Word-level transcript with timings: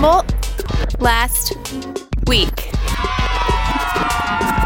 Humboldt 0.00 0.98
last 1.02 1.52
week. 2.26 2.70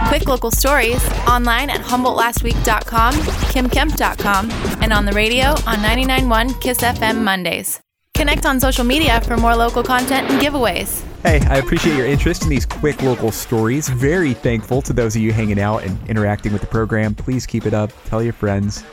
Quick 0.07 0.29
local 0.29 0.53
stories 0.53 1.05
online 1.27 1.71
at 1.71 1.81
HumboldtLastWeek.com, 1.81 3.15
KymKemp.com, 3.51 4.51
and 4.81 4.93
on 4.93 5.07
the 5.07 5.13
radio 5.13 5.47
on 5.47 5.79
99.1 5.79 6.61
Kiss 6.61 6.79
FM 6.83 7.25
Mondays. 7.25 7.81
Connect 8.15 8.47
on 8.47 8.61
social 8.61 8.85
media 8.85 9.21
for 9.23 9.37
more 9.37 9.57
local 9.57 9.83
content 9.83 10.31
and 10.31 10.41
giveaways. 10.41 11.03
Hey, 11.25 11.41
I 11.49 11.57
appreciate 11.57 11.97
your 11.97 12.07
interest 12.07 12.45
in 12.45 12.49
these 12.49 12.65
quick 12.65 13.03
local 13.03 13.33
stories. 13.33 13.89
Very 13.89 14.35
thankful 14.35 14.83
to 14.83 14.93
those 14.93 15.17
of 15.17 15.23
you 15.23 15.33
hanging 15.33 15.59
out 15.59 15.83
and 15.83 15.99
interacting 16.09 16.53
with 16.53 16.61
the 16.61 16.69
program. 16.69 17.13
Please 17.13 17.45
keep 17.45 17.67
it 17.67 17.75
up. 17.75 17.91
Tell 18.05 18.23
your 18.23 18.35
friends. 18.35 18.85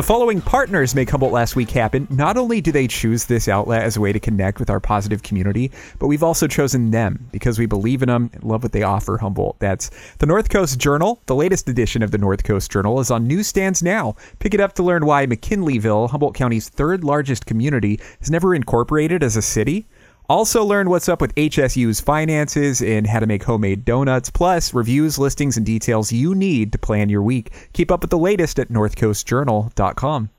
The 0.00 0.06
following 0.06 0.40
partners 0.40 0.94
make 0.94 1.10
Humboldt 1.10 1.30
Last 1.30 1.56
Week 1.56 1.70
happen. 1.70 2.06
Not 2.08 2.38
only 2.38 2.62
do 2.62 2.72
they 2.72 2.88
choose 2.88 3.26
this 3.26 3.48
outlet 3.48 3.82
as 3.82 3.98
a 3.98 4.00
way 4.00 4.14
to 4.14 4.18
connect 4.18 4.58
with 4.58 4.70
our 4.70 4.80
positive 4.80 5.22
community, 5.22 5.70
but 5.98 6.06
we've 6.06 6.22
also 6.22 6.46
chosen 6.46 6.90
them 6.90 7.28
because 7.32 7.58
we 7.58 7.66
believe 7.66 8.00
in 8.00 8.08
them 8.08 8.30
and 8.32 8.42
love 8.42 8.62
what 8.62 8.72
they 8.72 8.82
offer 8.82 9.18
Humboldt. 9.18 9.58
That's 9.58 9.90
the 10.16 10.24
North 10.24 10.48
Coast 10.48 10.78
Journal. 10.78 11.20
The 11.26 11.34
latest 11.34 11.68
edition 11.68 12.02
of 12.02 12.12
the 12.12 12.16
North 12.16 12.44
Coast 12.44 12.72
Journal 12.72 12.98
is 13.00 13.10
on 13.10 13.28
newsstands 13.28 13.82
now. 13.82 14.16
Pick 14.38 14.54
it 14.54 14.60
up 14.60 14.72
to 14.76 14.82
learn 14.82 15.04
why 15.04 15.26
McKinleyville, 15.26 16.08
Humboldt 16.08 16.34
County's 16.34 16.70
third 16.70 17.04
largest 17.04 17.44
community, 17.44 18.00
is 18.22 18.30
never 18.30 18.54
incorporated 18.54 19.22
as 19.22 19.36
a 19.36 19.42
city. 19.42 19.86
Also, 20.30 20.64
learn 20.64 20.88
what's 20.88 21.08
up 21.08 21.20
with 21.20 21.34
HSU's 21.34 22.00
finances 22.00 22.80
and 22.80 23.04
how 23.04 23.18
to 23.18 23.26
make 23.26 23.42
homemade 23.42 23.84
donuts, 23.84 24.30
plus 24.30 24.72
reviews, 24.72 25.18
listings, 25.18 25.56
and 25.56 25.66
details 25.66 26.12
you 26.12 26.36
need 26.36 26.70
to 26.70 26.78
plan 26.78 27.08
your 27.08 27.20
week. 27.20 27.50
Keep 27.72 27.90
up 27.90 28.02
with 28.02 28.10
the 28.10 28.16
latest 28.16 28.60
at 28.60 28.68
northcoastjournal.com. 28.68 30.30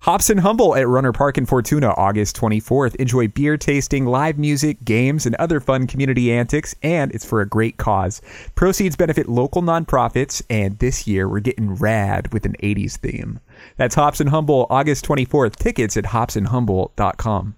Hops 0.00 0.30
in 0.30 0.38
Humboldt 0.38 0.78
at 0.78 0.86
Rohner 0.86 1.14
Park 1.14 1.38
in 1.38 1.46
Fortuna, 1.46 1.90
August 1.90 2.36
24th. 2.38 2.96
Enjoy 2.96 3.28
beer 3.28 3.56
tasting, 3.56 4.04
live 4.04 4.36
music, 4.36 4.84
games, 4.84 5.26
and 5.26 5.36
other 5.36 5.60
fun 5.60 5.86
community 5.86 6.32
antics, 6.32 6.74
and 6.82 7.12
it's 7.12 7.24
for 7.24 7.40
a 7.40 7.46
great 7.46 7.76
cause. 7.76 8.20
Proceeds 8.56 8.96
benefit 8.96 9.28
local 9.28 9.62
nonprofits, 9.62 10.42
and 10.50 10.76
this 10.80 11.06
year 11.06 11.28
we're 11.28 11.38
getting 11.38 11.76
rad 11.76 12.32
with 12.32 12.44
an 12.44 12.56
80s 12.60 12.96
theme. 12.96 13.38
That's 13.76 13.94
Hops 13.94 14.20
in 14.20 14.26
Humboldt, 14.26 14.66
August 14.70 15.04
24th. 15.04 15.54
Tickets 15.54 15.96
at 15.96 16.06
hopsinhumboldt.com. 16.06 17.54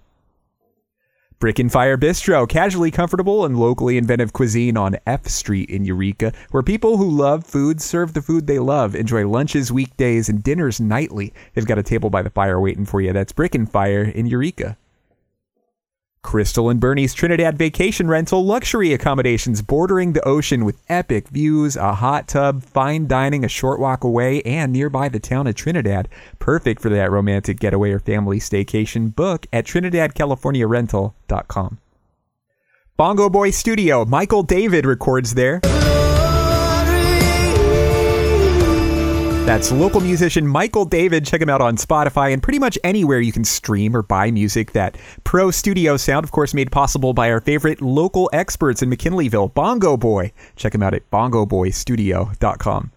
Brick 1.41 1.57
and 1.57 1.71
Fire 1.71 1.97
Bistro, 1.97 2.47
casually 2.47 2.91
comfortable 2.91 3.45
and 3.45 3.57
locally 3.57 3.97
inventive 3.97 4.31
cuisine 4.31 4.77
on 4.77 4.99
F 5.07 5.27
Street 5.27 5.71
in 5.71 5.83
Eureka, 5.83 6.33
where 6.51 6.61
people 6.61 6.97
who 6.97 7.09
love 7.09 7.43
food 7.43 7.81
serve 7.81 8.13
the 8.13 8.21
food 8.21 8.45
they 8.45 8.59
love, 8.59 8.95
enjoy 8.95 9.27
lunches 9.27 9.71
weekdays 9.71 10.29
and 10.29 10.43
dinners 10.43 10.79
nightly. 10.79 11.33
They've 11.55 11.65
got 11.65 11.79
a 11.79 11.83
table 11.83 12.11
by 12.11 12.21
the 12.21 12.29
fire 12.29 12.59
waiting 12.59 12.85
for 12.85 13.01
you. 13.01 13.11
That's 13.11 13.33
Brick 13.33 13.55
and 13.55 13.67
Fire 13.67 14.03
in 14.03 14.27
Eureka. 14.27 14.77
Crystal 16.23 16.69
and 16.69 16.79
Bernie's 16.79 17.13
Trinidad 17.13 17.57
Vacation 17.57 18.07
Rental 18.07 18.45
luxury 18.45 18.93
accommodations 18.93 19.61
bordering 19.61 20.13
the 20.13 20.25
ocean 20.27 20.65
with 20.65 20.81
epic 20.87 21.27
views, 21.29 21.75
a 21.75 21.95
hot 21.95 22.27
tub, 22.27 22.63
fine 22.63 23.07
dining 23.07 23.43
a 23.43 23.49
short 23.49 23.79
walk 23.79 24.03
away, 24.03 24.41
and 24.43 24.71
nearby 24.71 25.09
the 25.09 25.19
town 25.19 25.47
of 25.47 25.55
Trinidad. 25.55 26.07
Perfect 26.39 26.79
for 26.81 26.89
that 26.89 27.11
romantic 27.11 27.59
getaway 27.59 27.91
or 27.91 27.99
family 27.99 28.39
staycation. 28.39 29.15
Book 29.15 29.47
at 29.51 29.65
TrinidadCaliforniaRental.com. 29.65 31.77
Bongo 32.97 33.29
Boy 33.29 33.49
Studio. 33.49 34.05
Michael 34.05 34.43
David 34.43 34.85
records 34.85 35.33
there. 35.33 35.59
That's 39.45 39.71
local 39.71 40.01
musician 40.01 40.47
Michael 40.47 40.85
David. 40.85 41.25
Check 41.25 41.41
him 41.41 41.49
out 41.49 41.61
on 41.61 41.75
Spotify 41.75 42.31
and 42.31 42.41
pretty 42.41 42.59
much 42.59 42.77
anywhere 42.83 43.19
you 43.19 43.31
can 43.31 43.43
stream 43.43 43.95
or 43.95 44.03
buy 44.03 44.31
music. 44.31 44.71
That 44.73 44.97
pro 45.23 45.51
studio 45.51 45.97
sound, 45.97 46.23
of 46.23 46.31
course, 46.31 46.53
made 46.53 46.71
possible 46.71 47.13
by 47.13 47.31
our 47.31 47.41
favorite 47.41 47.81
local 47.81 48.29
experts 48.31 48.81
in 48.81 48.89
McKinleyville, 48.89 49.53
Bongo 49.53 49.97
Boy. 49.97 50.31
Check 50.55 50.75
him 50.75 50.83
out 50.83 50.93
at 50.93 51.09
bongoboystudio.com. 51.11 52.91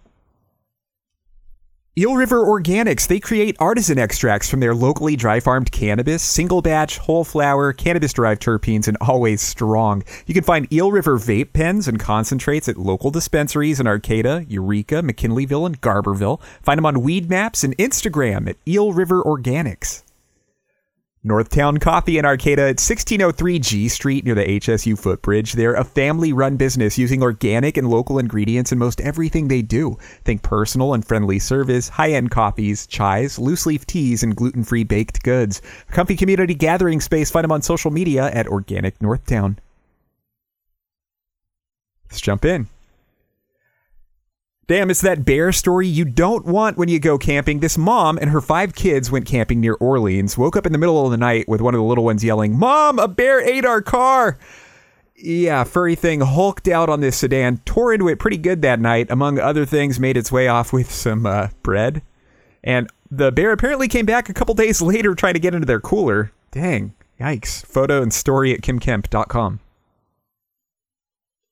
Eel 1.97 2.17
River 2.17 2.45
Organics, 2.45 3.07
they 3.07 3.21
create 3.21 3.55
artisan 3.57 3.97
extracts 3.97 4.49
from 4.49 4.59
their 4.59 4.75
locally 4.75 5.15
dry 5.15 5.39
farmed 5.39 5.71
cannabis, 5.71 6.21
single 6.21 6.61
batch, 6.61 6.97
whole 6.97 7.23
flower, 7.23 7.71
cannabis 7.71 8.11
derived 8.11 8.41
terpenes, 8.41 8.89
and 8.89 8.97
always 8.99 9.41
strong. 9.41 10.03
You 10.25 10.33
can 10.33 10.43
find 10.43 10.67
Eel 10.73 10.91
River 10.91 11.17
vape 11.17 11.53
pens 11.53 11.87
and 11.87 11.97
concentrates 11.97 12.67
at 12.67 12.75
local 12.75 13.11
dispensaries 13.11 13.79
in 13.79 13.87
Arcata, 13.87 14.45
Eureka, 14.49 14.95
McKinleyville, 14.95 15.65
and 15.65 15.79
Garberville. 15.79 16.41
Find 16.61 16.79
them 16.79 16.85
on 16.85 17.01
Weed 17.01 17.29
Maps 17.29 17.63
and 17.63 17.77
Instagram 17.77 18.49
at 18.49 18.57
Eel 18.67 18.91
River 18.91 19.23
Organics. 19.23 20.04
Northtown 21.25 21.81
Coffee 21.81 22.19
in 22.19 22.25
Arcata 22.25 22.61
at 22.61 22.77
1603 22.77 23.57
G 23.57 23.89
Street 23.89 24.25
near 24.25 24.35
the 24.35 24.43
HSU 24.43 24.97
footbridge. 24.97 25.53
They're 25.53 25.73
a 25.73 25.83
family 25.83 26.31
run 26.33 26.55
business 26.55 26.99
using 26.99 27.23
organic 27.23 27.77
and 27.77 27.89
local 27.89 28.19
ingredients 28.19 28.71
in 28.71 28.77
most 28.77 29.01
everything 29.01 29.47
they 29.47 29.63
do. 29.63 29.97
Think 30.23 30.43
personal 30.43 30.93
and 30.93 31.03
friendly 31.03 31.39
service, 31.39 31.89
high 31.89 32.11
end 32.11 32.29
coffees, 32.29 32.85
chais, 32.85 33.39
loose 33.39 33.65
leaf 33.65 33.87
teas, 33.87 34.21
and 34.21 34.35
gluten 34.35 34.63
free 34.63 34.83
baked 34.83 35.23
goods. 35.23 35.63
A 35.89 35.93
comfy 35.93 36.15
community 36.15 36.53
gathering 36.53 37.01
space. 37.01 37.31
Find 37.31 37.43
them 37.43 37.51
on 37.51 37.63
social 37.63 37.89
media 37.89 38.29
at 38.29 38.45
Organic 38.45 38.99
Northtown. 38.99 39.57
Let's 42.11 42.21
jump 42.21 42.45
in. 42.45 42.67
Damn, 44.67 44.89
it's 44.89 45.01
that 45.01 45.25
bear 45.25 45.51
story 45.51 45.87
you 45.87 46.05
don't 46.05 46.43
want 46.43 46.75
when 46.75 46.89
you 46.89 46.99
go 46.99 47.19
camping. 47.19 47.59
This 47.59 47.77
mom 47.77 48.17
and 48.17 48.31
her 48.31 48.41
five 48.41 48.73
kids 48.73 49.11
went 49.11 49.27
camping 49.27 49.59
near 49.59 49.75
Orleans, 49.75 50.39
woke 50.39 50.55
up 50.55 50.65
in 50.65 50.71
the 50.71 50.79
middle 50.79 51.05
of 51.05 51.11
the 51.11 51.17
night 51.17 51.47
with 51.47 51.61
one 51.61 51.75
of 51.75 51.77
the 51.77 51.83
little 51.83 52.03
ones 52.03 52.23
yelling, 52.23 52.57
Mom, 52.57 52.97
a 52.97 53.07
bear 53.07 53.39
ate 53.39 53.63
our 53.63 53.83
car. 53.83 54.39
Yeah, 55.15 55.65
furry 55.65 55.93
thing 55.93 56.21
hulked 56.21 56.67
out 56.67 56.89
on 56.89 56.99
this 56.99 57.15
sedan, 57.15 57.59
tore 57.59 57.93
into 57.93 58.07
it 58.09 58.17
pretty 58.17 58.37
good 58.37 58.63
that 58.63 58.79
night, 58.79 59.11
among 59.11 59.37
other 59.37 59.65
things, 59.65 59.99
made 59.99 60.17
its 60.17 60.31
way 60.31 60.47
off 60.47 60.73
with 60.73 60.91
some 60.91 61.27
uh, 61.27 61.49
bread. 61.61 62.01
And 62.63 62.89
the 63.11 63.31
bear 63.31 63.51
apparently 63.51 63.87
came 63.87 64.07
back 64.07 64.29
a 64.29 64.33
couple 64.33 64.55
days 64.55 64.81
later 64.81 65.13
trying 65.13 65.35
to 65.35 65.39
get 65.39 65.53
into 65.53 65.67
their 65.67 65.79
cooler. 65.79 66.31
Dang, 66.49 66.95
yikes. 67.19 67.63
Photo 67.67 68.01
and 68.01 68.11
story 68.11 68.51
at 68.51 68.61
kymkemp.com. 68.61 69.59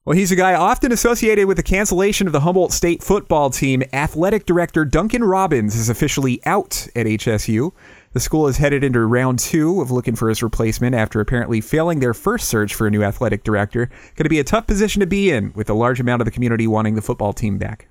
Well, 0.06 0.18
he's 0.18 0.34
a 0.34 0.36
guy 0.36 0.53
often 0.53 0.91
associated 0.91 1.47
with 1.47 1.56
the 1.56 1.64
cancellation 1.64 2.28
of 2.28 2.34
the 2.34 2.41
Humboldt 2.41 2.74
State 2.74 3.02
football 3.02 3.50
team. 3.50 3.84
Athletic 3.94 4.46
director 4.46 4.84
Duncan 4.84 5.24
Robins 5.24 5.78
is 5.78 5.88
officially 5.88 6.41
out 6.46 6.90
at 6.94 7.06
HSU. 7.06 7.72
The 8.12 8.19
school 8.19 8.50
is 8.50 8.58
headed 8.58 8.84
into 8.84 9.00
round 9.00 9.40
two 9.40 9.80
of 9.80 9.91
looking 9.91 10.18
for 10.18 10.28
his 10.28 10.44
replacement 10.44 10.94
after 10.94 11.22
apparently 11.22 11.62
failing 11.62 12.02
their 12.02 12.14
first 12.14 12.50
search 12.50 12.75
for 12.75 12.86
a 12.86 12.91
new 12.91 13.02
athletic 13.02 13.46
director. 13.46 13.86
Going 14.16 14.25
to 14.25 14.30
be 14.30 14.40
a 14.40 14.44
tough 14.44 14.68
position 14.68 15.00
to 15.00 15.08
be 15.08 15.31
in, 15.31 15.53
with 15.56 15.69
a 15.69 15.74
large 15.74 16.02
amount 16.02 16.22
of 16.22 16.25
the 16.25 16.31
community 16.31 16.68
wanting 16.68 16.96
the 16.96 17.02
football 17.02 17.31
team 17.31 17.58
back. 17.58 17.88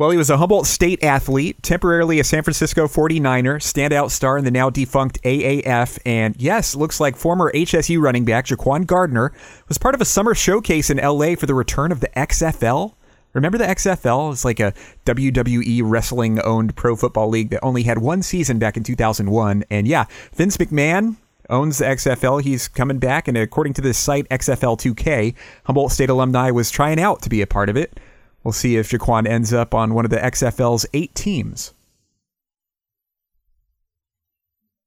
Well, 0.00 0.08
he 0.08 0.16
was 0.16 0.30
a 0.30 0.38
Humboldt 0.38 0.66
State 0.66 1.04
athlete, 1.04 1.62
temporarily 1.62 2.20
a 2.20 2.24
San 2.24 2.42
Francisco 2.42 2.86
49er, 2.86 3.56
standout 3.56 4.10
star 4.10 4.38
in 4.38 4.46
the 4.46 4.50
now 4.50 4.70
defunct 4.70 5.22
AAF, 5.24 5.98
and 6.06 6.34
yes, 6.38 6.74
looks 6.74 7.00
like 7.00 7.16
former 7.16 7.52
HSU 7.52 8.00
running 8.00 8.24
back 8.24 8.46
Jaquan 8.46 8.86
Gardner 8.86 9.30
was 9.68 9.76
part 9.76 9.94
of 9.94 10.00
a 10.00 10.06
summer 10.06 10.34
showcase 10.34 10.88
in 10.88 10.96
LA 10.96 11.34
for 11.34 11.44
the 11.44 11.52
return 11.52 11.92
of 11.92 12.00
the 12.00 12.08
XFL. 12.16 12.94
Remember 13.34 13.58
the 13.58 13.66
XFL? 13.66 14.32
It's 14.32 14.42
like 14.42 14.58
a 14.58 14.72
WWE 15.04 15.82
wrestling 15.84 16.40
owned 16.40 16.74
pro 16.76 16.96
football 16.96 17.28
league 17.28 17.50
that 17.50 17.60
only 17.62 17.82
had 17.82 17.98
one 17.98 18.22
season 18.22 18.58
back 18.58 18.78
in 18.78 18.82
2001. 18.82 19.64
And 19.70 19.86
yeah, 19.86 20.06
Vince 20.32 20.56
McMahon 20.56 21.16
owns 21.50 21.76
the 21.76 21.84
XFL. 21.84 22.40
He's 22.40 22.68
coming 22.68 23.00
back, 23.00 23.28
and 23.28 23.36
according 23.36 23.74
to 23.74 23.82
this 23.82 23.98
site, 23.98 24.26
XFL 24.30 24.78
2K, 24.78 25.34
Humboldt 25.64 25.92
State 25.92 26.08
alumni 26.08 26.50
was 26.50 26.70
trying 26.70 26.98
out 26.98 27.20
to 27.20 27.28
be 27.28 27.42
a 27.42 27.46
part 27.46 27.68
of 27.68 27.76
it. 27.76 28.00
We'll 28.42 28.52
see 28.52 28.76
if 28.76 28.90
Jaquan 28.90 29.26
ends 29.26 29.52
up 29.52 29.74
on 29.74 29.94
one 29.94 30.04
of 30.04 30.10
the 30.10 30.16
XFL's 30.16 30.86
eight 30.94 31.14
teams. 31.14 31.74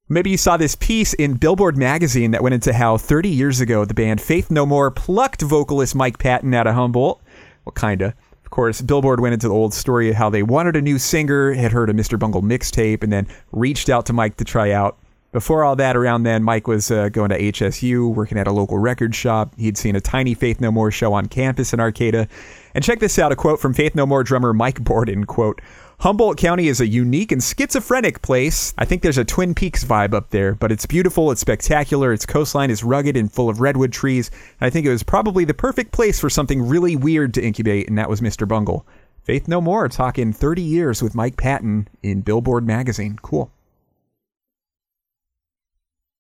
Maybe 0.10 0.32
you 0.32 0.38
saw 0.38 0.58
this 0.58 0.76
piece 0.76 1.14
in 1.14 1.36
Billboard 1.36 1.78
magazine 1.78 2.32
that 2.32 2.44
went 2.44 2.54
into 2.54 2.74
how 2.74 2.98
30 2.98 3.30
years 3.30 3.62
ago 3.62 3.86
the 3.86 3.94
band 3.94 4.22
Faith 4.22 4.52
No 4.52 4.66
More 4.66 4.92
plucked 4.92 5.42
vocalist 5.42 5.96
Mike 5.96 6.20
Patton 6.20 6.54
out 6.54 6.68
of 6.68 6.76
Humboldt. 6.76 7.22
Well, 7.64 7.74
kinda. 7.74 8.14
Of 8.44 8.50
course, 8.50 8.82
Billboard 8.82 9.22
went 9.22 9.34
into 9.34 9.48
the 9.48 9.54
old 9.54 9.74
story 9.74 10.10
of 10.10 10.16
how 10.16 10.30
they 10.30 10.44
wanted 10.44 10.76
a 10.76 10.82
new 10.82 11.00
singer, 11.00 11.54
had 11.54 11.72
heard 11.72 11.90
a 11.90 11.94
Mr. 11.94 12.20
Bungle 12.20 12.44
mixtape, 12.44 13.02
and 13.02 13.12
then 13.12 13.28
reached 13.52 13.90
out 13.90 14.06
to 14.08 14.14
Mike 14.14 14.38
to 14.38 14.44
try 14.44 14.72
out. 14.72 14.98
Before 15.32 15.64
all 15.64 15.76
that, 15.78 15.98
around 15.98 16.24
then, 16.24 16.44
Mike 16.44 16.68
was 16.68 16.92
uh, 16.92 17.10
going 17.10 17.30
to 17.30 17.40
HSU, 17.40 18.14
working 18.14 18.38
at 18.38 18.46
a 18.46 18.52
local 18.52 18.78
record 18.78 19.16
shop. 19.16 19.56
He'd 19.58 19.80
seen 19.80 19.96
a 19.96 20.02
tiny 20.02 20.36
Faith 20.36 20.62
No 20.62 20.70
More 20.70 20.92
show 20.92 21.14
on 21.14 21.26
campus 21.26 21.74
in 21.74 21.80
Arcata. 21.80 22.28
And 22.76 22.84
check 22.84 23.00
this 23.00 23.20
out 23.20 23.32
a 23.32 23.36
quote 23.36 23.60
from 23.60 23.74
Faith 23.74 23.96
No 23.96 24.06
More 24.06 24.24
drummer 24.24 24.54
Mike 24.54 24.84
Bordin, 24.84 25.26
quote, 25.28 25.62
Humboldt 26.00 26.38
County 26.38 26.68
is 26.68 26.82
a 26.82 26.88
unique 26.88 27.32
and 27.32 27.42
schizophrenic 27.42 28.22
place. 28.22 28.74
I 28.78 28.84
think 28.84 29.02
there's 29.02 29.18
a 29.18 29.24
Twin 29.24 29.54
Peaks 29.56 29.86
vibe 29.86 30.14
up 30.14 30.32
there, 30.32 30.56
but 30.56 30.72
it's 30.72 30.86
beautiful, 30.86 31.32
it's 31.32 31.40
spectacular, 31.40 32.12
its 32.12 32.26
coastline 32.26 32.72
is 32.72 32.84
rugged 32.84 33.16
and 33.16 33.32
full 33.32 33.48
of 33.48 33.62
redwood 33.62 33.94
trees. 33.94 34.30
I 34.60 34.70
think 34.70 34.86
it 34.86 34.92
was 34.92 35.04
probably 35.04 35.46
the 35.46 35.54
perfect 35.54 35.94
place 35.94 36.20
for 36.20 36.30
something 36.30 36.62
really 36.62 36.96
weird 36.96 37.34
to 37.36 37.44
incubate, 37.44 37.88
and 37.88 37.98
that 37.98 38.10
was 38.10 38.20
Mr. 38.20 38.46
Bungle. 38.46 38.86
Faith 39.24 39.48
No 39.48 39.62
More 39.62 39.88
talking 39.88 40.34
30 40.34 40.62
years 40.62 41.02
with 41.02 41.16
Mike 41.16 41.38
Patton 41.38 41.88
in 42.02 42.22
Billboard 42.22 42.68
magazine. 42.68 43.18
Cool. 43.22 43.50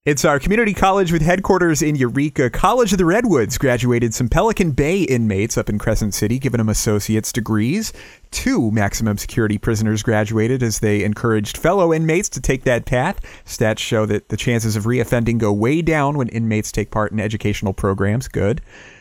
It's 0.05 0.25
our 0.25 0.37
community 0.37 0.73
college 0.73 1.13
with 1.13 1.21
headquarters 1.21 1.81
in 1.81 1.95
Eureka. 1.95 2.49
College 2.49 2.91
of 2.91 2.97
the 2.97 3.05
Redwoods 3.05 3.57
graduated 3.57 4.13
some 4.13 4.27
Pelican 4.27 4.71
Bay 4.71 5.03
inmates 5.03 5.57
up 5.57 5.69
in 5.69 5.79
Crescent 5.79 6.13
City, 6.13 6.39
giving 6.39 6.57
them 6.57 6.67
associate's 6.67 7.31
degrees. 7.31 7.93
Two 8.29 8.69
maximum 8.69 9.17
security 9.17 9.57
prisoners 9.57 10.03
graduated 10.03 10.61
as 10.61 10.79
they 10.79 11.05
encouraged 11.05 11.55
fellow 11.55 11.93
inmates 11.93 12.27
to 12.31 12.41
take 12.41 12.65
that 12.65 12.85
path. 12.85 13.21
Stats 13.45 13.79
show 13.79 14.05
that 14.05 14.27
the 14.27 14.35
chances 14.35 14.75
of 14.75 14.83
reoffending 14.83 15.37
go 15.37 15.53
way 15.53 15.81
down 15.81 16.17
when 16.17 16.27
inmates 16.27 16.73
take 16.73 16.91
part 16.91 17.13
in 17.13 17.21
educational 17.21 17.71
programs. 17.71 18.27
Good. 18.27 18.59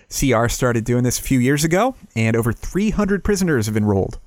CR 0.09 0.47
started 0.47 0.85
doing 0.85 1.03
this 1.03 1.19
a 1.19 1.23
few 1.23 1.41
years 1.41 1.65
ago, 1.65 1.97
and 2.15 2.37
over 2.37 2.53
300 2.53 3.25
prisoners 3.25 3.67
have 3.67 3.77
enrolled. 3.77 4.21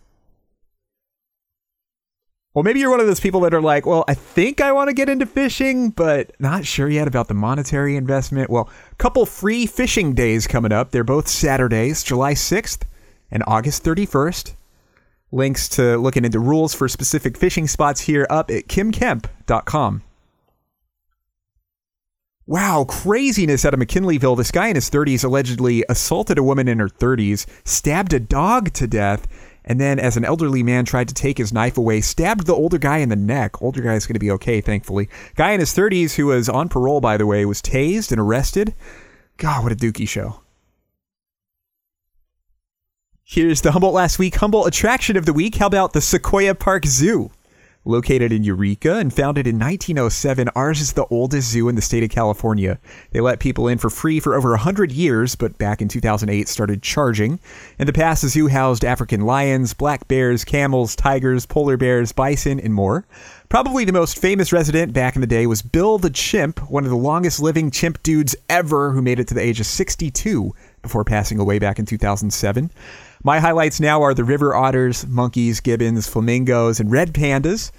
Well, 2.56 2.64
maybe 2.64 2.80
you're 2.80 2.90
one 2.90 3.02
of 3.02 3.06
those 3.06 3.20
people 3.20 3.42
that 3.42 3.54
are 3.54 3.62
like, 3.62 3.86
well, 3.86 4.06
I 4.08 4.14
think 4.14 4.62
I 4.62 4.72
want 4.72 4.88
to 4.88 4.94
get 4.94 5.10
into 5.10 5.26
fishing, 5.26 5.90
but 5.90 6.32
not 6.40 6.66
sure 6.66 6.88
yet 6.88 7.06
about 7.06 7.28
the 7.28 7.34
monetary 7.34 7.98
investment. 7.98 8.50
Well, 8.50 8.70
couple 8.98 9.26
free 9.26 9.66
fishing 9.66 10.14
days 10.14 10.48
coming 10.48 10.72
up. 10.72 10.92
They're 10.92 11.04
both 11.04 11.28
Saturdays, 11.28 12.02
July 12.02 12.34
6th 12.34 12.84
and 13.30 13.44
August 13.46 13.84
31st. 13.84 14.54
Links 15.34 15.68
to 15.70 15.98
looking 15.98 16.24
into 16.24 16.40
rules 16.40 16.74
for 16.74 16.88
specific 16.88 17.38
fishing 17.38 17.68
spots 17.68 18.00
here 18.00 18.26
up 18.30 18.50
at 18.50 18.68
kymkemp.com. 18.68 20.04
Wow, 22.48 22.86
craziness 22.88 23.66
out 23.66 23.74
of 23.74 23.82
McKinleyville. 23.82 24.38
This 24.38 24.52
guy 24.52 24.68
in 24.68 24.76
his 24.76 24.90
30s 24.90 25.26
allegedly 25.26 25.84
assaulted 25.90 26.38
a 26.38 26.44
woman 26.44 26.70
in 26.70 26.80
her 26.80 26.88
30s, 26.88 27.46
stabbed 27.66 28.14
a 28.14 28.20
dog 28.20 28.72
to 28.74 28.88
death, 28.88 29.28
and 29.66 29.82
then, 29.82 30.00
as 30.00 30.16
an 30.16 30.24
elderly 30.24 30.64
man 30.64 30.86
tried 30.86 31.08
to 31.08 31.14
take 31.14 31.40
his 31.40 31.52
knife 31.52 31.78
away, 31.78 32.00
stabbed 32.00 32.46
the 32.46 32.54
older 32.54 32.78
guy 32.78 33.00
in 33.00 33.10
the 33.10 33.16
neck. 33.16 33.62
Older 33.62 33.82
guy 33.82 33.96
is 33.96 34.06
going 34.06 34.14
to 34.14 34.20
be 34.20 34.32
okay, 34.32 34.62
thankfully. 34.62 35.10
Guy 35.36 35.52
in 35.52 35.60
his 35.60 35.74
30s, 35.74 36.14
who 36.16 36.28
was 36.28 36.48
on 36.48 36.70
parole, 36.70 37.02
by 37.02 37.18
the 37.18 37.26
way, 37.26 37.46
was 37.46 37.62
tased 37.62 38.12
and 38.12 38.22
arrested. 38.22 38.76
God, 39.38 39.64
what 39.64 39.72
a 39.72 39.76
dookie 39.76 40.08
show. 40.08 40.40
Here's 43.24 43.62
the 43.62 43.72
Humboldt 43.72 43.96
last 43.96 44.20
week 44.20 44.36
Humboldt 44.36 44.68
attraction 44.68 45.18
of 45.18 45.26
the 45.26 45.34
week. 45.34 45.56
How 45.56 45.66
about 45.66 45.94
the 45.94 46.02
Sequoia 46.02 46.54
Park 46.54 46.86
Zoo? 46.86 47.32
Located 47.88 48.32
in 48.32 48.44
Eureka 48.44 48.98
and 48.98 49.14
founded 49.14 49.46
in 49.46 49.60
1907, 49.60 50.50
ours 50.56 50.82
is 50.82 50.94
the 50.94 51.06
oldest 51.12 51.52
zoo 51.52 51.70
in 51.70 51.76
the 51.76 51.84
state 51.84 52.02
of 52.02 52.10
California. 52.10 52.80
They 53.12 53.22
let 53.22 53.40
people 53.40 53.68
in 53.68 53.78
for 53.78 53.92
free 53.92 54.20
for 54.20 54.34
over 54.34 54.50
100 54.50 54.92
years, 54.92 55.36
but 55.36 55.60
back 55.60 55.84
in 55.84 55.88
2008 55.88 56.48
started 56.48 56.82
charging. 56.82 57.40
In 57.78 57.86
the 57.86 57.94
past, 57.94 58.24
the 58.24 58.30
zoo 58.30 58.48
housed 58.48 58.84
African 58.84 59.22
lions, 59.22 59.76
black 59.76 60.08
bears, 60.08 60.44
camels, 60.44 60.96
tigers, 60.96 61.46
polar 61.46 61.78
bears, 61.78 62.12
bison, 62.12 62.60
and 62.60 62.74
more. 62.74 63.06
Probably 63.50 63.86
the 63.86 63.92
most 63.92 64.18
famous 64.18 64.52
resident 64.52 64.92
back 64.92 65.14
in 65.14 65.22
the 65.22 65.28
day 65.28 65.46
was 65.46 65.62
Bill 65.62 66.00
the 66.00 66.10
Chimp, 66.10 66.72
one 66.72 66.86
of 66.86 66.90
the 66.90 66.98
longest 66.98 67.40
living 67.40 67.70
chimp 67.70 68.02
dudes 68.02 68.36
ever, 68.50 68.94
who 68.94 69.02
made 69.04 69.20
it 69.20 69.28
to 69.28 69.36
the 69.36 69.42
age 69.42 69.60
of 69.60 69.68
62 69.68 70.56
before 70.82 71.04
passing 71.04 71.38
away 71.38 71.60
back 71.60 71.78
in 71.78 71.86
2007. 71.86 72.72
My 73.26 73.40
highlights 73.40 73.80
now 73.80 74.04
are 74.04 74.14
the 74.14 74.24
river 74.24 74.54
otters, 74.54 75.08
monkeys, 75.08 75.60
gibbons, 75.60 76.08
flamingos, 76.08 76.80
and 76.80 76.92
red 76.92 77.12
pandas. 77.12 77.72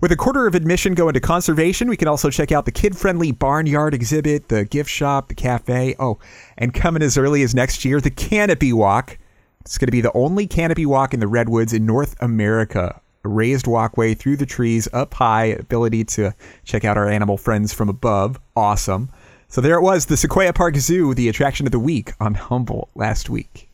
With 0.00 0.12
a 0.12 0.16
quarter 0.16 0.46
of 0.46 0.54
admission 0.54 0.94
going 0.94 1.14
to 1.14 1.20
conservation, 1.20 1.88
we 1.88 1.96
can 1.96 2.06
also 2.06 2.30
check 2.30 2.52
out 2.52 2.66
the 2.66 2.70
kid 2.70 2.96
friendly 2.96 3.32
barnyard 3.32 3.94
exhibit, 3.94 4.48
the 4.48 4.64
gift 4.64 4.88
shop, 4.88 5.26
the 5.26 5.34
cafe. 5.34 5.96
Oh, 5.98 6.20
and 6.56 6.72
coming 6.72 7.02
as 7.02 7.18
early 7.18 7.42
as 7.42 7.52
next 7.52 7.84
year, 7.84 8.00
the 8.00 8.12
canopy 8.12 8.72
walk. 8.72 9.18
It's 9.62 9.76
going 9.76 9.88
to 9.88 9.90
be 9.90 10.02
the 10.02 10.12
only 10.12 10.46
canopy 10.46 10.86
walk 10.86 11.12
in 11.12 11.18
the 11.18 11.26
Redwoods 11.26 11.72
in 11.72 11.84
North 11.84 12.14
America. 12.20 13.00
A 13.24 13.28
raised 13.28 13.66
walkway 13.66 14.14
through 14.14 14.36
the 14.36 14.46
trees, 14.46 14.86
up 14.92 15.14
high, 15.14 15.46
ability 15.46 16.04
to 16.04 16.32
check 16.62 16.84
out 16.84 16.96
our 16.96 17.08
animal 17.08 17.36
friends 17.36 17.72
from 17.72 17.88
above. 17.88 18.38
Awesome. 18.54 19.10
So 19.48 19.60
there 19.60 19.74
it 19.74 19.82
was, 19.82 20.06
the 20.06 20.16
Sequoia 20.16 20.52
Park 20.52 20.76
Zoo, 20.76 21.12
the 21.12 21.28
attraction 21.28 21.66
of 21.66 21.72
the 21.72 21.80
week 21.80 22.12
on 22.20 22.34
Humboldt 22.34 22.90
last 22.94 23.28
week. 23.28 23.68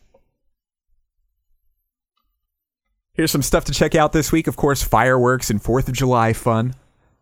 Here's 3.19 3.31
some 3.31 3.41
stuff 3.41 3.65
to 3.65 3.73
check 3.73 3.95
out 3.95 4.13
this 4.13 4.31
week. 4.31 4.47
Of 4.47 4.55
course, 4.55 4.81
fireworks 4.81 5.49
and 5.49 5.61
4th 5.61 5.89
of 5.89 5.93
July 5.93 6.31
fun. 6.31 6.73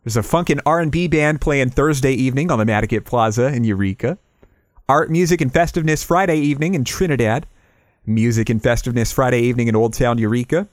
There's 0.04 0.16
a 0.16 0.22
funk 0.22 0.52
and 0.52 0.62
R&B 0.64 1.08
band 1.08 1.42
playing 1.42 1.72
Thursday 1.72 2.14
evening 2.14 2.52
on 2.52 2.60
the 2.60 2.66
Madaket 2.66 3.04
Plaza 3.04 3.48
in 3.48 3.64
Eureka. 3.64 4.20
Art, 4.88 5.10
music, 5.10 5.42
and 5.42 5.52
festiveness 5.52 6.04
Friday 6.04 6.38
evening 6.38 6.76
in 6.76 6.84
Trinidad. 6.84 7.48
Music 8.06 8.48
and 8.48 8.62
festiveness 8.62 9.12
Friday 9.12 9.42
evening 9.42 9.70
in 9.70 9.76
Old 9.76 9.96
Town 9.96 10.20
Eureka. 10.20 10.68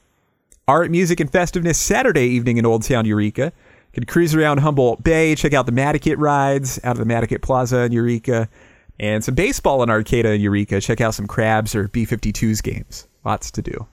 Art, 0.68 0.90
music, 0.90 1.20
and 1.20 1.32
festiveness 1.32 1.78
Saturday 1.78 2.26
evening 2.26 2.58
in 2.58 2.66
Old 2.66 2.82
Town 2.82 3.06
Eureka. 3.06 3.44
You 3.44 3.92
can 3.94 4.04
cruise 4.04 4.34
around 4.34 4.58
Humboldt 4.58 5.02
Bay, 5.02 5.34
check 5.36 5.54
out 5.54 5.64
the 5.64 5.72
Madaket 5.72 6.16
rides 6.18 6.78
out 6.84 6.98
of 7.00 7.08
the 7.08 7.10
Madaket 7.10 7.40
Plaza 7.40 7.84
in 7.84 7.92
Eureka, 7.92 8.50
and 9.00 9.24
some 9.24 9.34
baseball 9.34 9.82
in 9.82 9.88
Arcata 9.88 10.32
in 10.32 10.42
Eureka. 10.42 10.82
Check 10.82 11.00
out 11.00 11.14
some 11.14 11.26
crabs 11.26 11.74
or 11.74 11.88
B-52s 11.88 12.62
games. 12.62 13.08
Lots 13.24 13.50
to 13.52 13.62
do. 13.62 13.86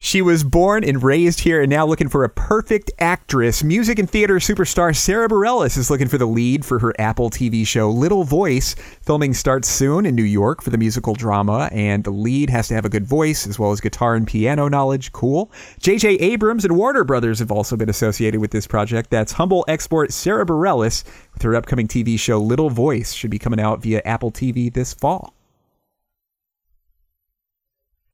She 0.00 0.22
was 0.22 0.44
born 0.44 0.84
and 0.84 1.02
raised 1.02 1.40
here 1.40 1.60
and 1.60 1.68
now 1.68 1.84
looking 1.84 2.08
for 2.08 2.24
a 2.24 2.30
perfect 2.30 2.90
actress. 3.00 3.62
Music 3.62 3.98
and 3.98 4.08
theater 4.08 4.36
superstar 4.36 4.96
Sarah 4.96 5.28
Bareilles 5.28 5.76
is 5.76 5.90
looking 5.90 6.08
for 6.08 6.16
the 6.16 6.24
lead 6.24 6.64
for 6.64 6.78
her 6.78 6.94
Apple 7.00 7.28
TV 7.30 7.66
show 7.66 7.90
Little 7.90 8.24
Voice. 8.24 8.74
Filming 9.02 9.34
starts 9.34 9.68
soon 9.68 10.06
in 10.06 10.14
New 10.14 10.22
York 10.22 10.62
for 10.62 10.70
the 10.70 10.78
musical 10.78 11.14
drama, 11.14 11.68
and 11.72 12.04
the 12.04 12.10
lead 12.10 12.48
has 12.48 12.68
to 12.68 12.74
have 12.74 12.86
a 12.86 12.88
good 12.88 13.04
voice 13.04 13.46
as 13.46 13.58
well 13.58 13.72
as 13.72 13.80
guitar 13.80 14.14
and 14.14 14.26
piano 14.26 14.68
knowledge. 14.68 15.12
Cool. 15.12 15.52
J.J. 15.80 16.14
Abrams 16.14 16.64
and 16.64 16.76
Warner 16.76 17.04
Brothers 17.04 17.40
have 17.40 17.50
also 17.52 17.76
been 17.76 17.90
associated 17.90 18.40
with 18.40 18.52
this 18.52 18.66
project. 18.66 19.10
That's 19.10 19.32
Humboldt 19.32 19.68
export 19.68 20.12
Sarah 20.12 20.46
Bareilles 20.46 21.04
with 21.34 21.42
her 21.42 21.56
upcoming 21.56 21.88
TV 21.88 22.18
show 22.18 22.38
Little 22.38 22.70
Voice. 22.70 23.12
Should 23.12 23.30
be 23.30 23.38
coming 23.38 23.60
out 23.60 23.82
via 23.82 24.00
Apple 24.04 24.30
TV 24.30 24.72
this 24.72 24.94
fall. 24.94 25.34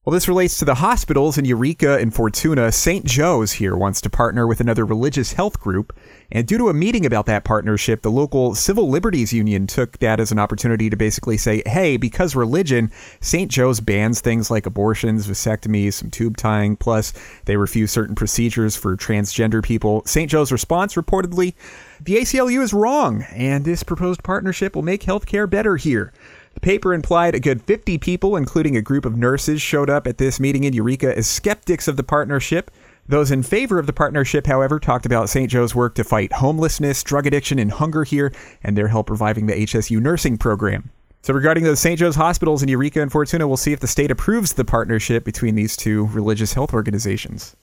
Well, 0.05 0.13
this 0.13 0.29
relates 0.29 0.59
to 0.59 0.67
the 0.67 0.75
hospitals 0.75 1.39
in 1.39 1.47
Eureka 1.47 1.97
and 1.97 2.13
Fortuna. 2.13 2.71
St. 2.73 3.07
Joe's 3.07 3.53
here 3.53 3.75
wants 3.75 4.03
to 4.03 4.11
partner 4.11 4.47
with 4.47 4.61
another 4.61 4.85
religious 4.85 5.33
health 5.33 5.59
group. 5.59 5.99
And 6.31 6.47
due 6.47 6.59
to 6.59 6.69
a 6.69 6.75
meeting 6.75 7.07
about 7.07 7.25
that 7.25 7.45
partnership, 7.45 8.03
the 8.03 8.11
local 8.11 8.55
Civil 8.55 8.91
Liberties 8.91 9.33
Union 9.33 9.67
took 9.67 9.97
that 10.01 10.21
as 10.21 10.31
an 10.31 10.39
opportunity 10.39 10.91
to 10.91 10.97
basically 10.97 11.39
say, 11.39 11.63
hey, 11.65 11.97
because 11.97 12.37
religion, 12.37 12.93
St. 13.23 13.51
Joe's 13.51 13.81
bans 13.81 14.21
things 14.21 14.51
like 14.51 14.67
abortions, 14.67 15.27
vasectomies, 15.27 15.95
some 15.95 16.11
tube 16.11 16.37
tying, 16.37 16.77
plus 16.77 17.15
they 17.47 17.57
refuse 17.57 17.91
certain 17.91 18.15
procedures 18.15 18.77
for 18.77 18.99
transgender 18.99 19.65
people. 19.65 20.03
St. 20.05 20.31
Joe's 20.31 20.53
response 20.53 20.97
reportedly, 20.97 21.55
the 22.03 22.17
ACLU 22.17 22.63
is 22.63 22.75
wrong, 22.75 23.23
and 23.33 23.65
this 23.65 23.83
proposed 23.83 24.23
partnership 24.23 24.75
will 24.75 24.83
make 24.83 25.03
healthcare 25.03 25.49
better 25.49 25.79
here. 25.79 26.13
The 26.55 26.61
paper 26.61 26.95
implied 26.95 27.35
a 27.35 27.41
good 27.41 27.63
50 27.63 27.99
people, 27.99 28.37
including 28.37 28.77
a 28.77 28.83
group 28.83 29.05
of 29.05 29.17
nurses, 29.17 29.61
showed 29.61 29.91
up 29.91 30.07
at 30.07 30.19
this 30.19 30.39
meeting 30.39 30.65
in 30.65 30.73
Eureka 30.73 31.17
as 31.17 31.27
skeptics 31.27 31.89
of 31.89 31.97
the 31.97 32.05
partnership. 32.05 32.71
Those 33.07 33.31
in 33.31 33.43
favor 33.43 33.79
of 33.79 33.87
the 33.87 33.93
partnership, 33.93 34.47
however, 34.47 34.79
talked 34.79 35.05
about 35.05 35.29
St. 35.29 35.51
Joe's 35.51 35.75
work 35.75 35.95
to 35.97 36.05
fight 36.05 36.33
homelessness, 36.33 37.03
drug 37.03 37.27
addiction, 37.27 37.59
and 37.59 37.71
hunger 37.71 38.05
here, 38.05 38.33
and 38.63 38.79
their 38.79 38.89
help 38.89 39.11
reviving 39.11 39.47
the 39.47 39.53
HSU 39.53 40.01
nursing 40.01 40.39
program. 40.39 40.91
So, 41.23 41.35
regarding 41.35 41.65
those 41.65 41.81
St. 41.81 41.99
Joe's 41.99 42.17
hospitals 42.17 42.63
in 42.63 42.69
Eureka 42.69 43.03
and 43.03 43.11
Fortuna, 43.11 43.49
we'll 43.49 43.57
see 43.57 43.73
if 43.73 43.81
the 43.81 43.87
state 43.87 44.11
approves 44.11 44.53
the 44.53 44.65
partnership 44.65 45.25
between 45.25 45.55
these 45.55 45.77
two 45.77 46.07
religious 46.07 46.53
health 46.53 46.73
organizations. 46.73 47.57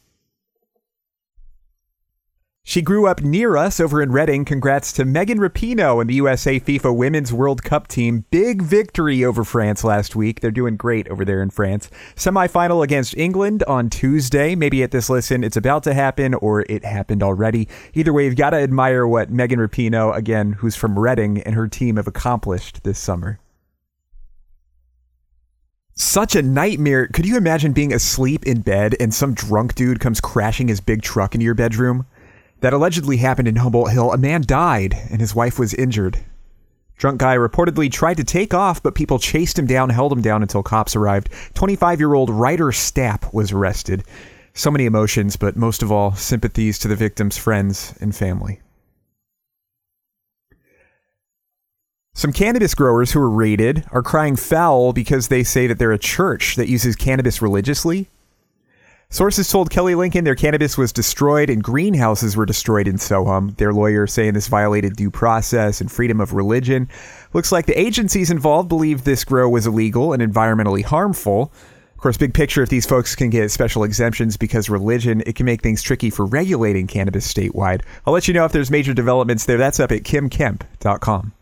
She 2.64 2.84
grew 2.84 3.08
up 3.08 3.22
near 3.22 3.58
us 3.58 3.80
over 3.80 4.04
in 4.04 4.12
Redding. 4.12 4.46
Congrats 4.46 4.94
to 4.94 5.04
Megan 5.04 5.40
Rapinoe 5.40 6.00
and 6.00 6.10
the 6.10 6.16
USA 6.16 6.60
FIFA 6.60 6.96
Women's 6.96 7.34
World 7.34 7.64
Cup 7.64 7.88
team. 7.88 8.26
Big 8.30 8.62
victory 8.62 9.26
over 9.26 9.44
France 9.44 9.84
last 9.84 10.16
week. 10.16 10.40
They're 10.40 10.52
doing 10.52 10.78
great 10.78 11.08
over 11.08 11.26
there 11.26 11.42
in 11.42 11.50
France. 11.50 11.90
Semifinal 12.16 12.84
against 12.84 13.18
England 13.18 13.64
on 13.64 13.90
Tuesday. 13.90 14.54
Maybe 14.54 14.84
at 14.84 14.92
this 14.92 15.10
listen, 15.10 15.44
it's 15.44 15.58
about 15.58 15.82
to 15.84 15.96
happen 15.96 16.36
or 16.36 16.62
it 16.70 16.86
happened 16.86 17.24
already. 17.24 17.68
Either 17.96 18.14
way, 18.14 18.26
you've 18.26 18.36
got 18.36 18.52
to 18.52 18.58
admire 18.58 19.08
what 19.08 19.32
Megan 19.32 19.60
Rapinoe, 19.60 20.16
again, 20.16 20.54
who's 20.54 20.76
from 20.76 21.00
Redding, 21.00 21.42
and 21.42 21.56
her 21.56 21.68
team 21.68 21.96
have 21.96 22.08
accomplished 22.08 22.84
this 22.84 23.00
summer. 23.00 23.40
Such 25.96 26.36
a 26.36 26.42
nightmare. 26.42 27.08
Could 27.08 27.26
you 27.26 27.38
imagine 27.38 27.74
being 27.74 27.94
asleep 27.94 28.46
in 28.46 28.62
bed 28.62 28.96
and 29.00 29.14
some 29.14 29.34
drunk 29.34 29.76
dude 29.76 30.00
comes 30.00 30.22
crashing 30.22 30.68
his 30.68 30.80
big 30.80 31.02
truck 31.02 31.34
into 31.34 31.44
your 31.44 31.54
bedroom? 31.54 32.06
That 32.62 32.74
allegedly 32.74 33.18
happened 33.18 33.48
in 33.48 33.58
Humboldt 33.58 33.92
Hill, 33.92 34.14
a 34.14 34.18
man 34.18 34.44
died 34.46 34.96
and 35.10 35.20
his 35.20 35.36
wife 35.36 35.60
was 35.60 35.74
injured. 35.74 36.20
Drunk 36.98 37.20
guy 37.20 37.36
reportedly 37.36 37.92
tried 37.92 38.18
to 38.18 38.24
take 38.24 38.54
off, 38.54 38.82
but 38.82 38.94
people 38.94 39.18
chased 39.18 39.58
him 39.58 39.66
down, 39.66 39.90
held 39.90 40.14
him 40.14 40.22
down 40.22 40.44
until 40.44 40.62
cops 40.62 40.96
arrived. 40.96 41.30
25 41.56 42.00
year 42.00 42.14
old 42.14 42.30
Ryder 42.30 42.68
Stapp 42.68 43.34
was 43.34 43.52
arrested. 43.52 44.04
So 44.54 44.70
many 44.70 44.86
emotions, 44.86 45.36
but 45.36 45.56
most 45.56 45.82
of 45.82 45.92
all, 45.92 46.14
sympathies 46.14 46.78
to 46.80 46.88
the 46.88 46.96
victim's 46.96 47.38
friends 47.38 47.96
and 48.00 48.16
family. 48.16 48.62
Some 52.14 52.34
cannabis 52.34 52.76
growers 52.76 53.14
who 53.14 53.20
were 53.20 53.30
raided 53.30 53.86
are 53.92 54.04
crying 54.04 54.36
foul 54.36 54.94
because 54.94 55.30
they 55.30 55.44
say 55.44 55.66
that 55.66 55.80
they're 55.80 55.94
a 55.94 55.98
church 55.98 56.56
that 56.58 56.68
uses 56.68 56.96
cannabis 56.96 57.42
religiously 57.42 58.08
Sources 59.14 59.50
told 59.50 59.70
Kelly 59.70 59.94
Lincoln 59.94 60.24
their 60.24 60.36
cannabis 60.36 60.78
was 60.78 60.94
destroyed 60.94 61.50
and 61.50 61.62
greenhouses 61.62 62.38
were 62.38 62.46
destroyed 62.46 62.88
in 62.88 62.96
SoHum. 62.96 63.58
Their 63.58 63.74
lawyer 63.74 64.08
saying 64.08 64.36
this 64.36 64.48
violated 64.48 64.96
due 64.96 65.12
process 65.12 65.82
and 65.82 65.92
freedom 65.92 66.22
of 66.22 66.32
religion. 66.32 66.88
Looks 67.34 67.52
like 67.52 67.66
the 67.66 67.78
agencies 67.78 68.32
involved 68.32 68.70
believed 68.70 69.04
this 69.04 69.26
grow 69.26 69.50
was 69.50 69.68
illegal 69.68 70.14
and 70.14 70.24
environmentally 70.24 70.82
harmful. 70.86 71.52
Of 71.94 71.98
course, 71.98 72.16
big 72.16 72.34
picture, 72.34 72.64
if 72.64 72.70
these 72.70 72.86
folks 72.86 73.14
can 73.14 73.30
get 73.30 73.52
special 73.52 73.84
exemptions 73.84 74.38
because 74.38 74.70
religion, 74.70 75.22
it 75.26 75.36
can 75.36 75.46
make 75.46 75.62
things 75.62 75.82
tricky 75.82 76.10
for 76.10 76.26
regulating 76.26 76.88
cannabis 76.88 77.32
statewide. 77.32 77.82
I'll 78.08 78.14
let 78.14 78.30
you 78.30 78.34
know 78.34 78.46
if 78.46 78.54
there's 78.54 78.72
major 78.72 78.94
developments 78.94 79.46
there. 79.46 79.58
That's 79.58 79.82
up 79.82 79.92
at 79.92 80.04
kymkemp.com. 80.04 81.34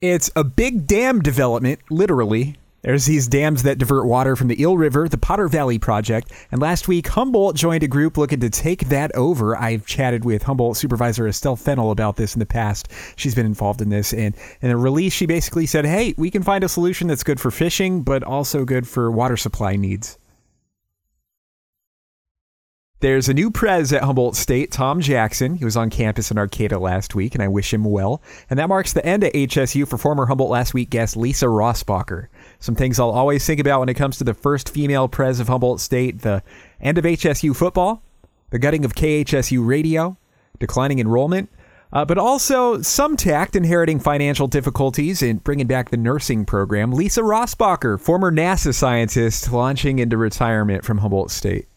It's 0.00 0.32
a 0.34 0.42
big 0.42 0.88
damn 0.88 1.20
development, 1.20 1.78
literally, 1.90 2.56
there's 2.84 3.06
these 3.06 3.28
dams 3.28 3.62
that 3.62 3.78
divert 3.78 4.04
water 4.04 4.36
from 4.36 4.48
the 4.48 4.60
Eel 4.60 4.76
River, 4.76 5.08
the 5.08 5.16
Potter 5.16 5.48
Valley 5.48 5.78
Project, 5.78 6.30
and 6.52 6.60
last 6.60 6.86
week 6.86 7.08
Humboldt 7.08 7.56
joined 7.56 7.82
a 7.82 7.88
group 7.88 8.18
looking 8.18 8.40
to 8.40 8.50
take 8.50 8.90
that 8.90 9.10
over. 9.14 9.56
I've 9.56 9.86
chatted 9.86 10.26
with 10.26 10.42
Humboldt 10.42 10.76
supervisor 10.76 11.26
Estelle 11.26 11.56
Fennell 11.56 11.90
about 11.90 12.16
this 12.16 12.34
in 12.34 12.40
the 12.40 12.46
past. 12.46 12.88
She's 13.16 13.34
been 13.34 13.46
involved 13.46 13.80
in 13.80 13.88
this, 13.88 14.12
and 14.12 14.36
in 14.60 14.70
a 14.70 14.76
release, 14.76 15.14
she 15.14 15.24
basically 15.24 15.64
said, 15.64 15.86
"Hey, 15.86 16.14
we 16.18 16.30
can 16.30 16.42
find 16.42 16.62
a 16.62 16.68
solution 16.68 17.08
that's 17.08 17.24
good 17.24 17.40
for 17.40 17.50
fishing, 17.50 18.02
but 18.02 18.22
also 18.22 18.66
good 18.66 18.86
for 18.86 19.10
water 19.10 19.38
supply 19.38 19.76
needs." 19.76 20.18
There's 23.00 23.28
a 23.28 23.34
new 23.34 23.50
prez 23.50 23.92
at 23.92 24.02
Humboldt 24.02 24.34
State, 24.34 24.72
Tom 24.72 25.02
Jackson. 25.02 25.56
He 25.56 25.64
was 25.66 25.76
on 25.76 25.90
campus 25.90 26.30
in 26.30 26.38
Arcata 26.38 26.78
last 26.78 27.14
week, 27.14 27.34
and 27.34 27.42
I 27.42 27.48
wish 27.48 27.74
him 27.74 27.84
well. 27.84 28.22
And 28.48 28.58
that 28.58 28.70
marks 28.70 28.94
the 28.94 29.04
end 29.04 29.24
of 29.24 29.32
HSU 29.34 29.84
for 29.84 29.98
former 29.98 30.24
Humboldt 30.24 30.50
Last 30.50 30.72
Week 30.72 30.88
guest 30.88 31.14
Lisa 31.14 31.44
Rossbacher. 31.44 32.28
Some 32.64 32.76
things 32.76 32.98
I'll 32.98 33.10
always 33.10 33.44
think 33.44 33.60
about 33.60 33.80
when 33.80 33.90
it 33.90 33.94
comes 33.94 34.16
to 34.16 34.24
the 34.24 34.32
first 34.32 34.70
female 34.70 35.06
pres 35.06 35.38
of 35.38 35.48
Humboldt 35.48 35.82
State 35.82 36.22
the 36.22 36.42
end 36.80 36.96
of 36.96 37.04
HSU 37.04 37.54
football, 37.54 38.02
the 38.48 38.58
gutting 38.58 38.86
of 38.86 38.94
KHSU 38.94 39.66
radio, 39.66 40.16
declining 40.58 40.98
enrollment, 40.98 41.50
uh, 41.92 42.06
but 42.06 42.16
also 42.16 42.80
some 42.80 43.18
tact 43.18 43.54
inheriting 43.54 44.00
financial 44.00 44.46
difficulties 44.46 45.20
in 45.20 45.36
bringing 45.36 45.66
back 45.66 45.90
the 45.90 45.98
nursing 45.98 46.46
program. 46.46 46.90
Lisa 46.90 47.20
Rossbacher, 47.20 48.00
former 48.00 48.32
NASA 48.32 48.74
scientist, 48.74 49.52
launching 49.52 49.98
into 49.98 50.16
retirement 50.16 50.86
from 50.86 50.96
Humboldt 50.96 51.30
State. 51.30 51.68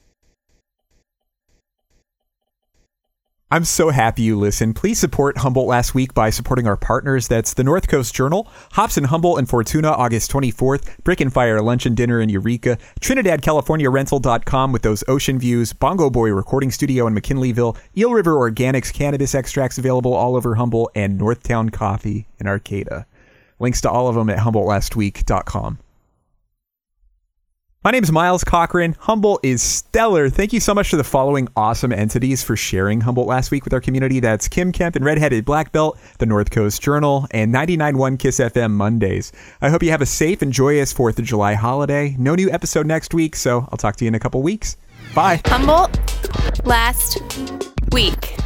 I'm 3.49 3.63
so 3.63 3.91
happy 3.91 4.23
you 4.23 4.37
listen. 4.37 4.73
Please 4.73 4.99
support 4.99 5.37
Humboldt 5.37 5.69
Last 5.69 5.95
Week 5.95 6.13
by 6.13 6.29
supporting 6.29 6.67
our 6.67 6.75
partners. 6.75 7.29
That's 7.29 7.53
the 7.53 7.63
North 7.63 7.87
Coast 7.87 8.13
Journal, 8.13 8.45
Hops 8.73 8.97
in 8.97 9.05
Humboldt 9.05 9.39
and 9.39 9.47
Fortuna, 9.47 9.89
August 9.91 10.29
24th, 10.31 11.01
Brick 11.05 11.21
and 11.21 11.31
Fire 11.31 11.61
Lunch 11.61 11.85
and 11.85 11.95
Dinner 11.95 12.19
in 12.19 12.27
Eureka, 12.27 12.77
Trinidad, 12.99 13.41
California 13.41 13.89
Rental.com 13.89 14.73
with 14.73 14.81
those 14.81 15.01
ocean 15.07 15.39
views, 15.39 15.71
Bongo 15.71 16.09
Boy 16.09 16.31
Recording 16.31 16.71
Studio 16.71 17.07
in 17.07 17.15
McKinleyville, 17.15 17.77
Eel 17.95 18.11
River 18.11 18.33
Organics 18.33 18.91
Cannabis 18.91 19.33
Extracts 19.33 19.77
available 19.77 20.13
all 20.13 20.35
over 20.35 20.55
Humboldt, 20.55 20.91
and 20.93 21.17
Northtown 21.17 21.71
Coffee 21.71 22.27
in 22.41 22.47
Arcata. 22.47 23.05
Links 23.59 23.79
to 23.79 23.89
all 23.89 24.09
of 24.09 24.15
them 24.15 24.29
at 24.29 24.39
HumboldtLastWeek.com. 24.39 25.79
My 27.83 27.91
name 27.91 28.03
is 28.03 28.11
Miles 28.11 28.43
Cochran. 28.43 28.95
Humboldt 28.99 29.41
is 29.43 29.61
stellar. 29.61 30.29
Thank 30.29 30.51
you 30.51 30.59
so 30.59 30.73
much 30.73 30.89
to 30.89 30.97
the 30.97 31.03
following 31.03 31.47
awesome 31.55 31.93
entities 31.93 32.43
for 32.43 32.55
sharing 32.55 33.01
Humboldt 33.01 33.27
last 33.27 33.51
week 33.51 33.65
with 33.65 33.73
our 33.73 33.79
community. 33.79 34.19
That's 34.19 34.49
Kym 34.49 34.73
Kemp 34.73 34.95
and 34.95 35.05
Redheaded 35.05 35.45
Black 35.45 35.71
Belt, 35.71 35.97
the 36.17 36.25
North 36.25 36.49
Coast 36.49 36.81
Journal, 36.81 37.27
and 37.29 37.53
99.1 37.53 38.17
Kiss 38.17 38.39
FM 38.39 38.71
Mondays. 38.71 39.31
I 39.61 39.69
hope 39.69 39.83
you 39.83 39.91
have 39.91 40.01
a 40.01 40.07
safe 40.07 40.41
and 40.41 40.51
joyous 40.51 40.91
4th 40.91 41.19
of 41.19 41.25
July 41.25 41.53
holiday. 41.53 42.15
No 42.17 42.33
new 42.33 42.49
episode 42.49 42.87
next 42.87 43.13
week, 43.13 43.35
so 43.35 43.67
I'll 43.71 43.77
talk 43.77 43.95
to 43.97 44.05
you 44.05 44.09
in 44.09 44.15
a 44.15 44.19
couple 44.19 44.41
weeks. 44.41 44.75
Bye. 45.13 45.39
Humboldt 45.45 46.65
last 46.65 47.21
week. 47.91 48.37